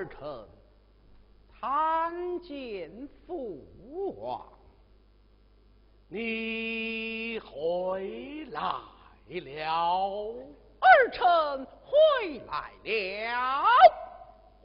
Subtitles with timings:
[0.00, 0.48] 儿臣
[1.60, 2.90] 参见
[3.26, 3.62] 父
[4.18, 4.46] 王
[6.08, 8.62] 你回来
[9.28, 10.34] 了，
[10.80, 12.72] 儿臣回来
[13.30, 13.64] 了。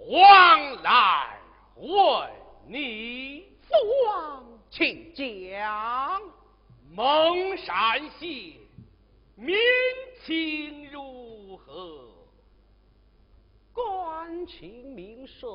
[0.07, 1.37] 王来
[1.75, 2.31] 问
[2.65, 3.75] 你，父
[4.07, 4.41] 王
[4.71, 6.21] 请讲。
[6.91, 8.53] 蒙山县
[9.35, 9.57] 民
[10.23, 12.14] 情如何？
[13.75, 15.51] 官情民顺，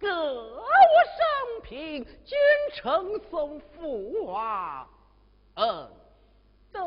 [0.00, 2.38] 各我生平，君
[2.74, 4.88] 臣送福王，
[5.56, 5.90] 嗯，
[6.72, 6.80] 得。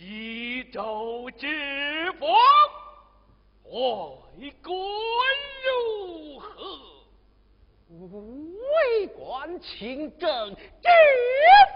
[0.00, 2.28] 一州之风，
[4.36, 4.76] 为官
[5.64, 6.54] 如何？
[7.88, 10.88] 为官清正，执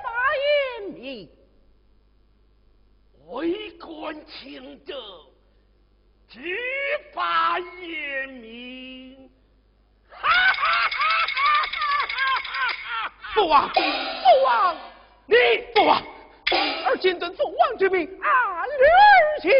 [0.02, 1.28] 法严明。
[3.28, 4.94] 为官清正，
[6.32, 6.40] 执
[7.12, 9.30] 法严明。
[10.08, 10.98] 哈哈哈
[11.28, 11.44] 哈
[12.08, 12.16] 哈
[12.80, 13.12] 哈！
[13.34, 13.80] 父王，父
[14.42, 14.74] 王，
[15.26, 15.36] 你
[15.74, 16.02] 父王，
[16.86, 19.50] 儿谨遵父王之命，按律而行。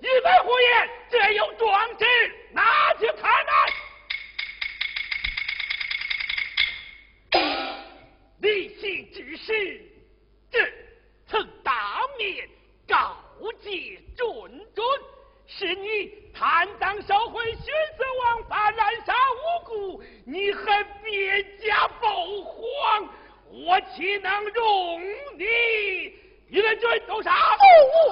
[0.00, 2.04] 一门胡言，这有状纸，
[2.50, 3.72] 拿去看看。
[8.40, 9.80] 立信之时，
[10.50, 10.72] 朕
[11.28, 11.72] 曾当
[12.18, 12.48] 面
[12.88, 13.16] 告
[13.62, 14.26] 诫准
[14.74, 14.84] 准，
[15.48, 17.56] 是你贪赃受贿、徇
[17.96, 22.08] 私枉法、滥杀无辜，你还别家报
[22.42, 23.08] 皇，
[23.50, 25.00] 我岂能容
[25.38, 26.14] 你？
[26.48, 28.10] 你们准都杀父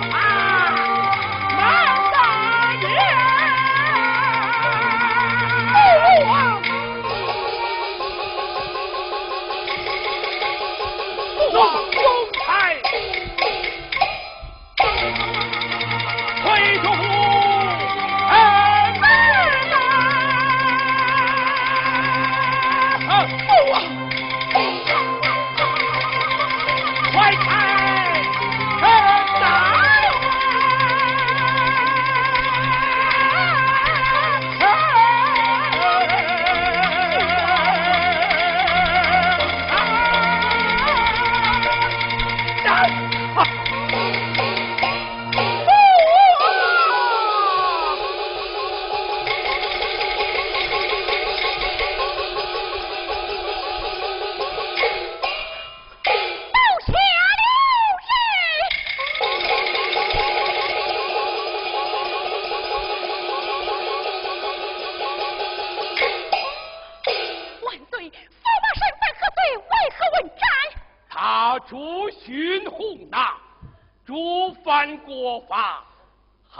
[0.00, 0.22] 王！
[0.22, 0.31] 一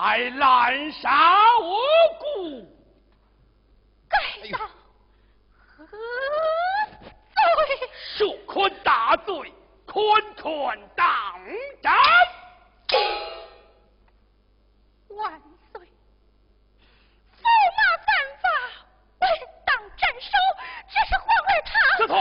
[0.05, 1.77] 还滥杀无
[2.19, 2.67] 辜，
[4.09, 4.19] 该
[4.51, 4.69] 当
[5.65, 5.95] 何罪？
[8.17, 9.55] 受困大罪，
[9.87, 10.03] 宽
[10.35, 11.07] 宽当
[11.81, 11.95] 斩。
[15.11, 15.41] 万
[15.73, 15.81] 岁！
[17.37, 17.49] 驸马
[17.99, 18.07] 犯
[18.43, 18.49] 法，
[19.21, 19.29] 本
[19.65, 20.33] 当斩首，
[20.89, 21.79] 只是皇儿他……
[21.99, 22.15] 司徒。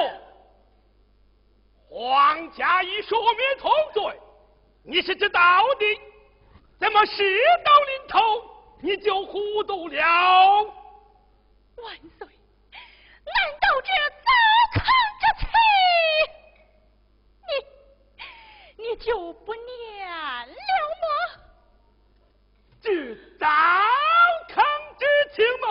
[1.90, 4.22] 皇家已赦免同罪，
[4.84, 6.00] 你是知道的，
[6.82, 7.24] 怎么事
[7.64, 8.20] 到临头
[8.82, 10.02] 你就糊涂了？
[11.78, 13.92] 万岁，难道这
[14.26, 14.30] 糟
[14.74, 14.84] 糠
[15.20, 15.46] 之妻，
[18.78, 19.64] 你你就不念
[20.48, 20.56] 了
[21.02, 21.06] 吗？
[22.82, 22.90] 这
[23.40, 23.46] 糟
[24.50, 24.64] 糠
[24.98, 25.68] 之情吗？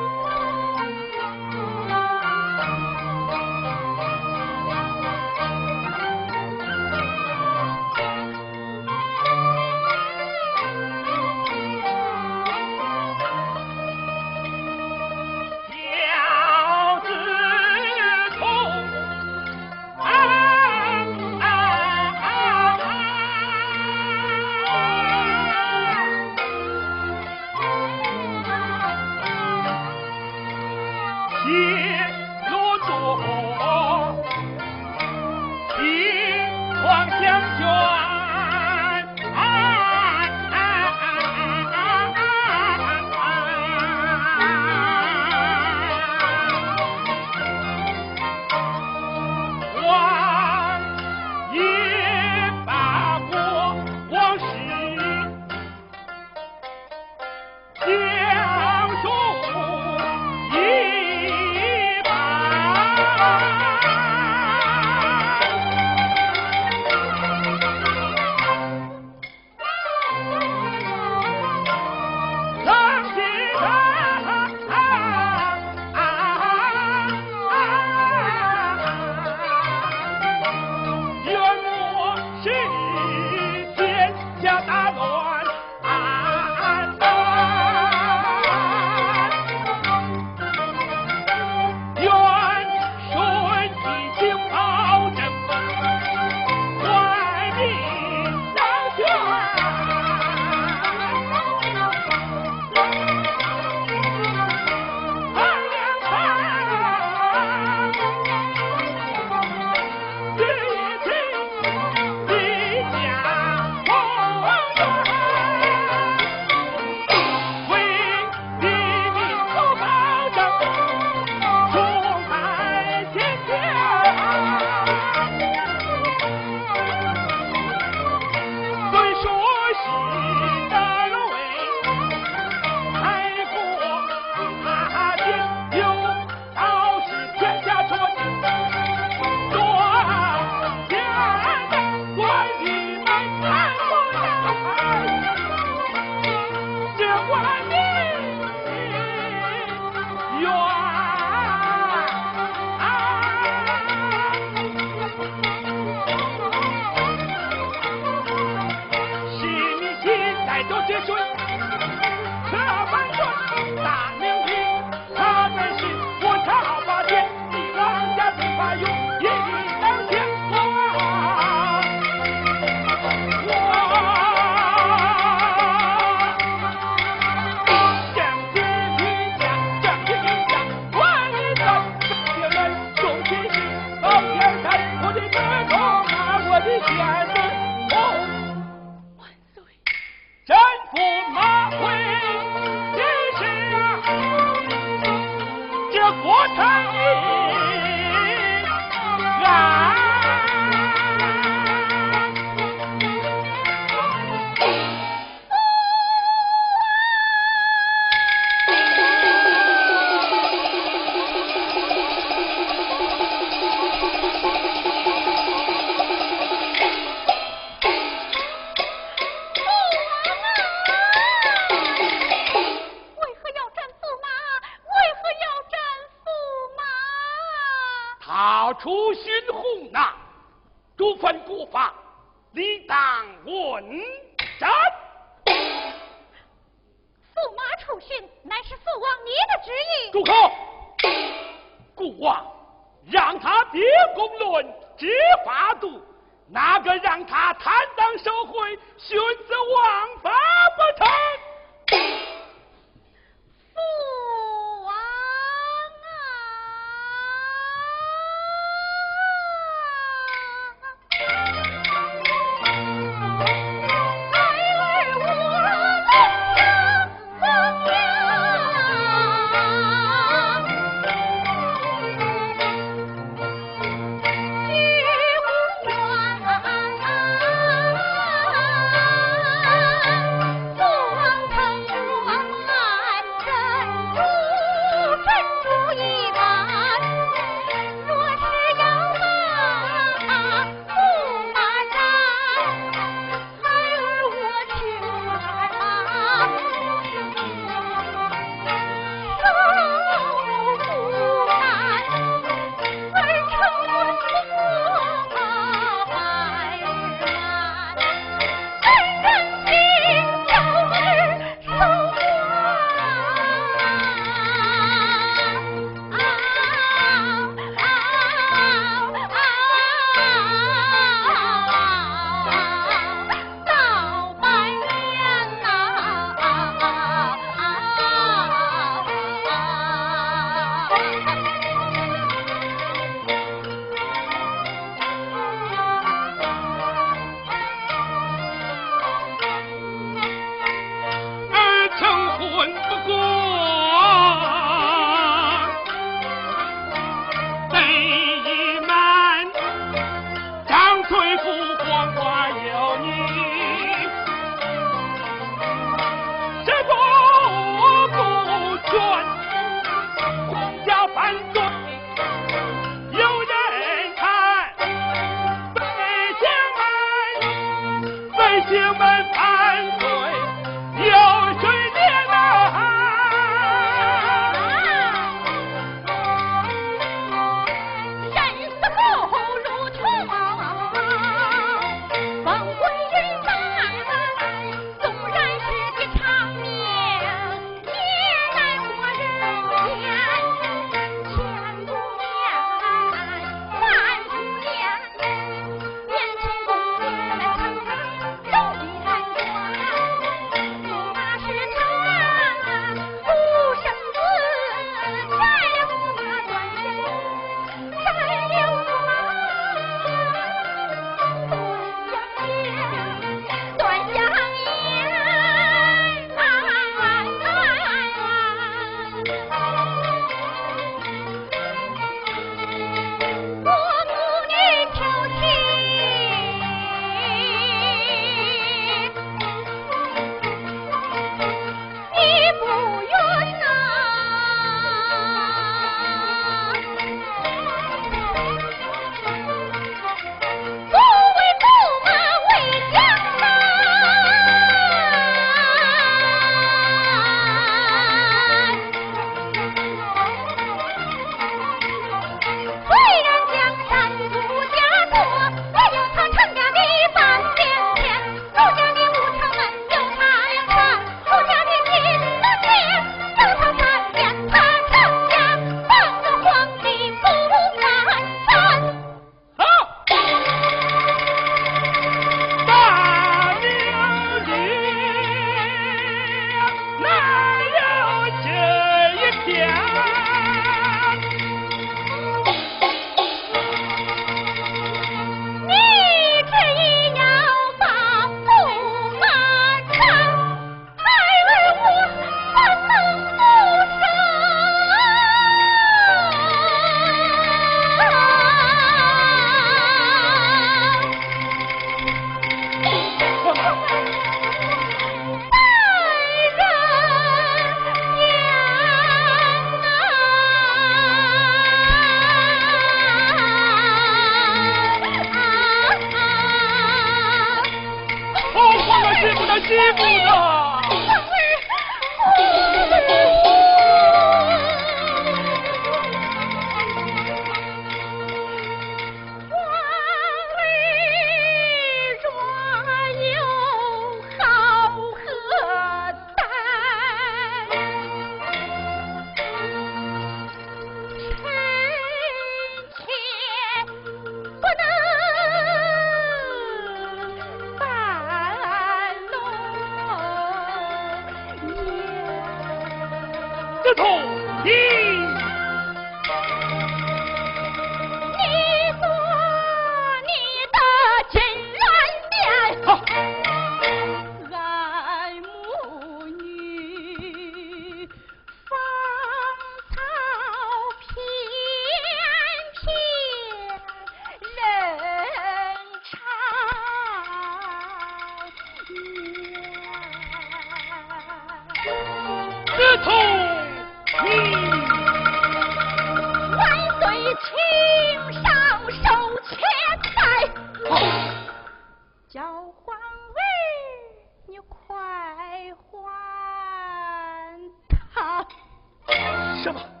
[599.61, 600.00] 什么？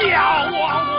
[0.00, 0.97] 叫我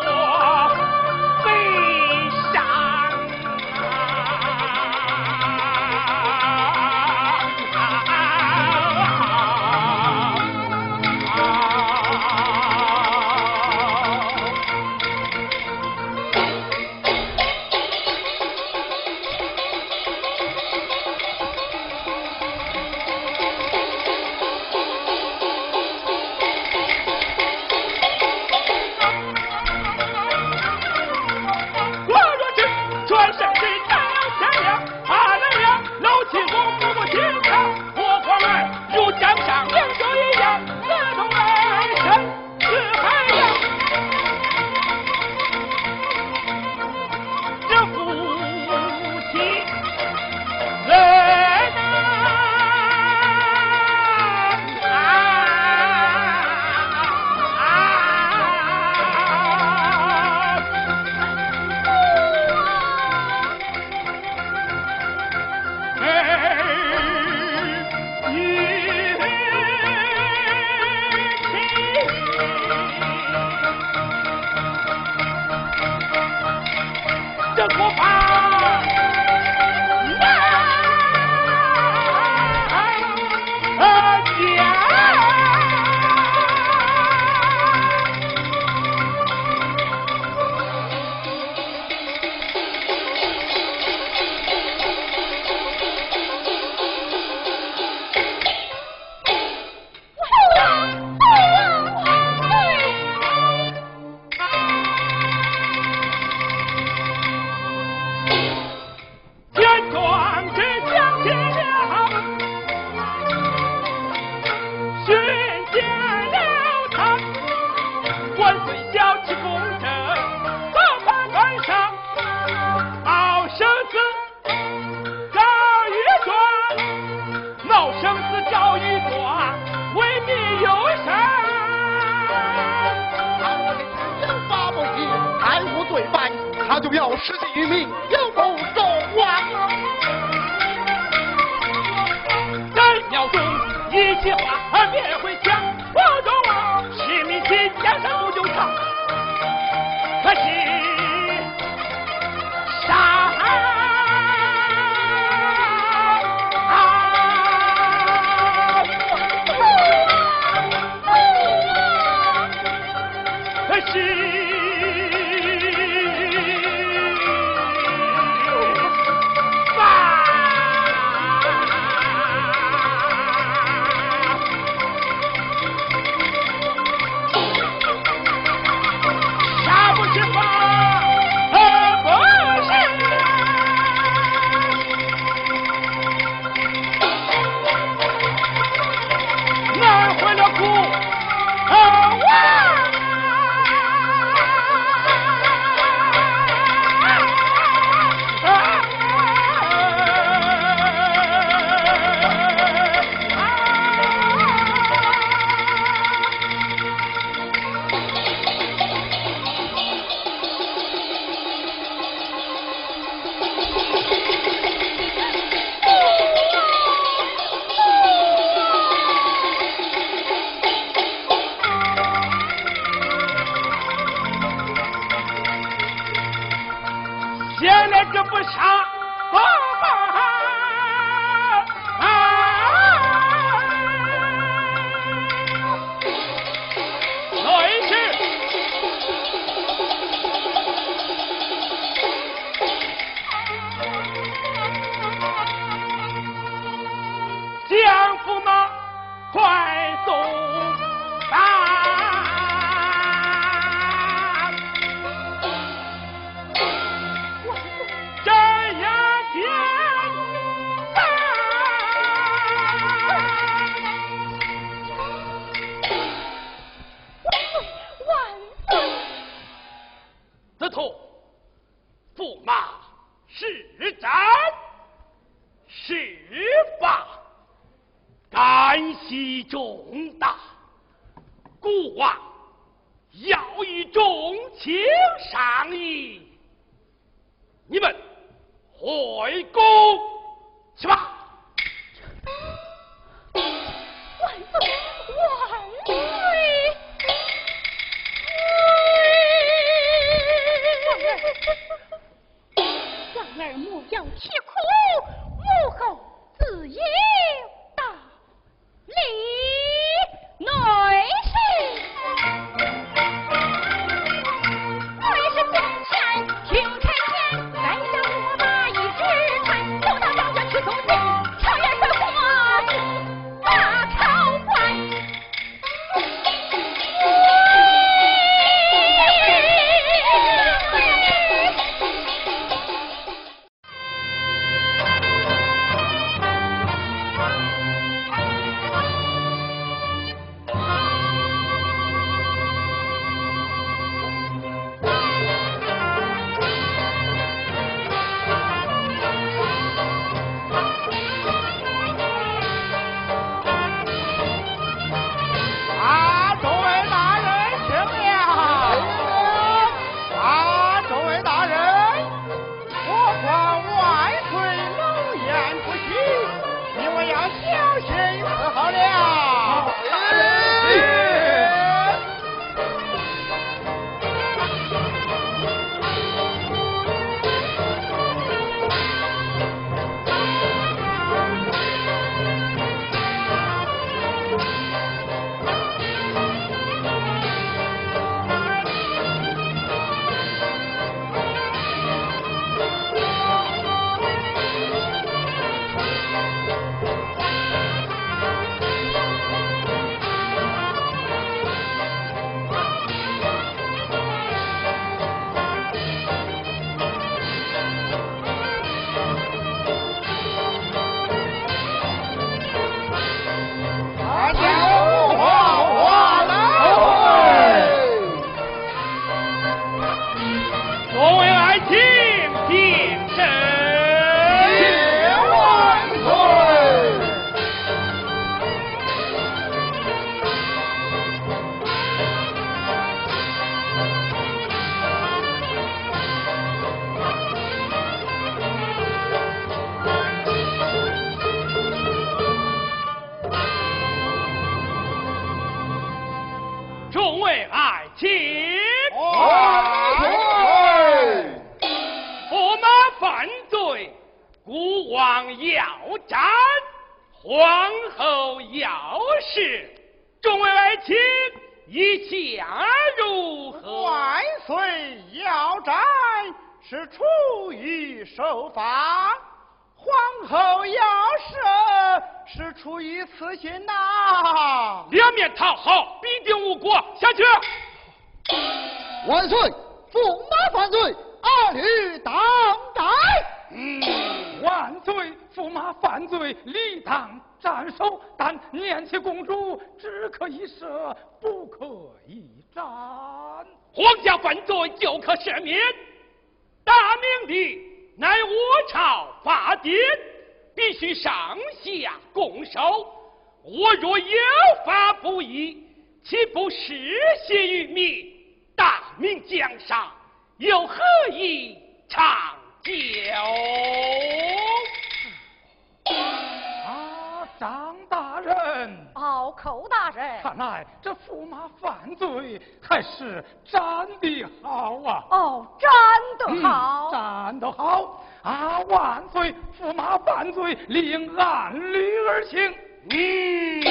[522.82, 525.04] 是斩的好啊！
[525.12, 525.70] 哦，斩
[526.18, 528.60] 得好，站得好啊！
[528.68, 529.34] 万岁！
[529.60, 532.54] 驸马犯罪，令按律而行。
[532.90, 533.62] 嗯，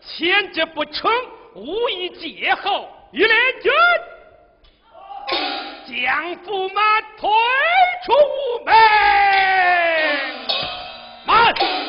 [0.00, 1.10] 前者不成，
[1.54, 2.88] 无以解后。
[3.12, 3.72] 于连军
[5.86, 7.30] 将驸马推
[8.04, 8.74] 出屋门。
[11.24, 11.83] 慢，慢。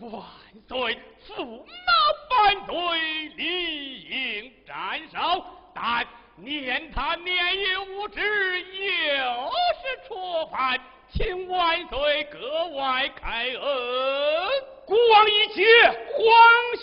[0.00, 0.22] 万
[0.68, 0.96] 岁
[1.26, 1.66] 驸马
[2.30, 2.74] 反对
[3.34, 5.44] 理应斩首
[5.74, 8.20] 但念他年幼无知
[8.60, 9.50] 又
[9.82, 10.80] 是错犯
[11.10, 13.58] 请万岁格外开恩。
[14.86, 16.22] 孤王一去皇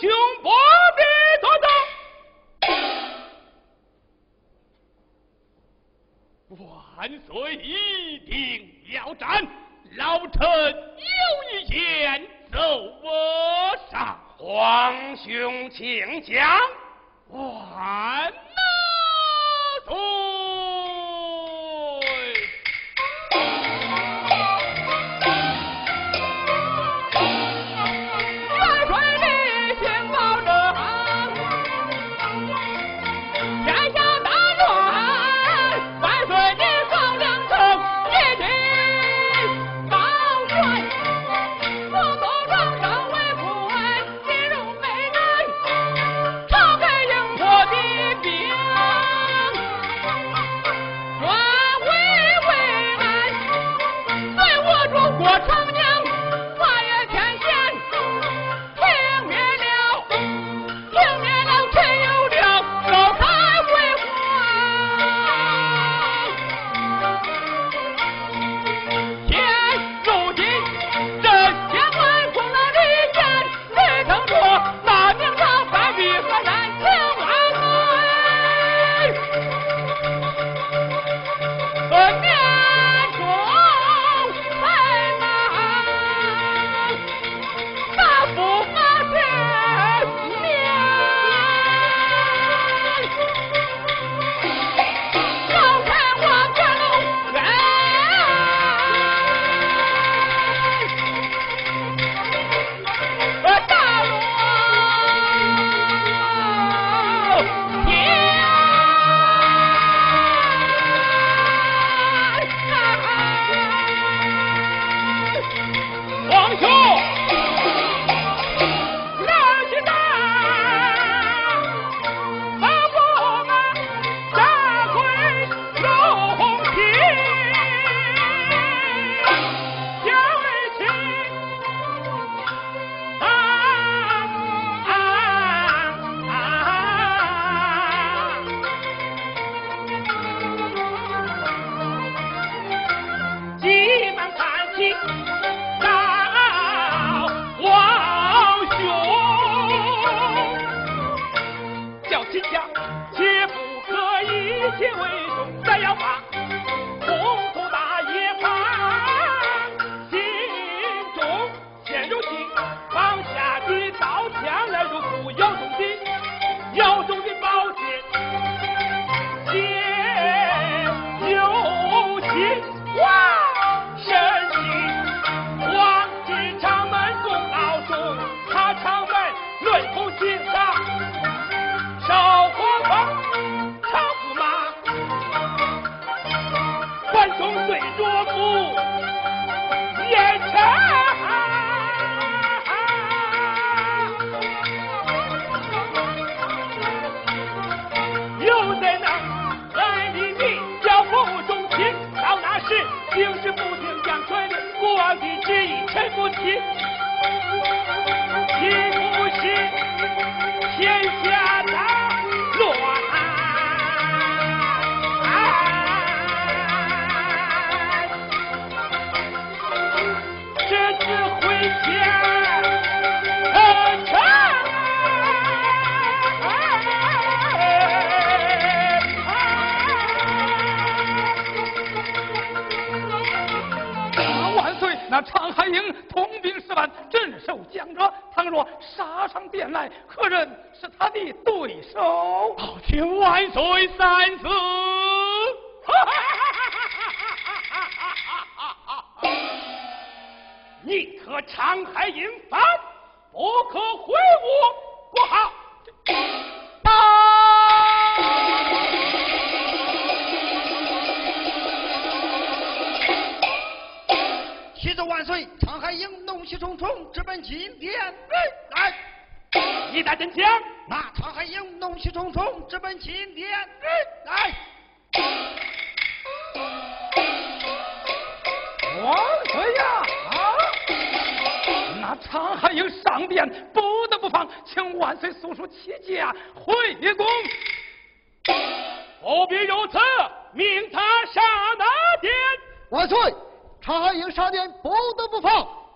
[0.02, 0.12] 兄
[0.44, 0.50] 不
[0.98, 1.02] 必
[1.42, 1.58] 多
[6.50, 9.48] 等万岁一定要斩
[9.96, 12.45] 老臣有一见。
[12.52, 12.60] 奏
[13.02, 16.48] 我上皇兄请讲，
[17.30, 18.62] 万呐
[19.86, 20.35] 总。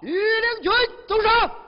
[0.01, 0.71] 御林军
[1.07, 1.58] 奏上。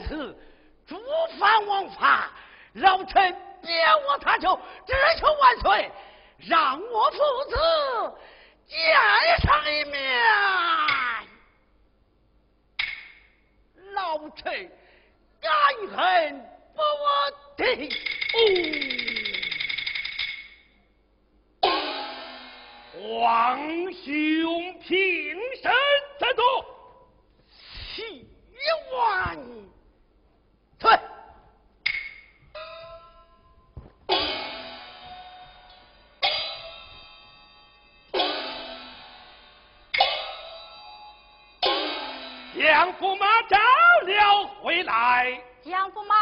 [0.00, 0.36] 此
[0.86, 0.98] 诸
[1.38, 2.30] 犯王法
[2.74, 5.90] 老臣别无他求只求万岁
[6.38, 7.18] 让我父
[7.50, 7.56] 子
[8.66, 8.78] 见
[9.40, 10.22] 上一面。
[13.92, 14.70] 老臣
[15.40, 15.50] 敢
[15.96, 16.40] 恨
[16.74, 17.88] 不我的
[23.20, 25.72] 王兄平身
[26.18, 26.42] 再坐
[27.50, 28.26] 七
[28.92, 29.38] 万
[42.62, 43.56] 将驸马找
[44.06, 45.36] 了回来。
[45.64, 46.14] 将驸马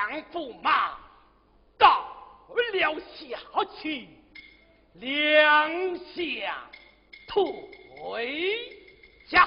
[0.00, 0.98] 两驸马
[1.76, 2.06] 到
[2.48, 3.36] 了下
[3.82, 4.08] 去，
[4.94, 6.56] 两下
[7.28, 7.44] 退
[9.26, 9.46] 下。